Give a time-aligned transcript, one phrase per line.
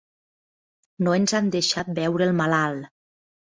[1.09, 2.91] No ens han deixat veure el malalt.